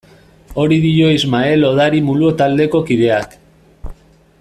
[0.61, 3.41] Hori dio Ismael Odari Mulo taldeko kideak.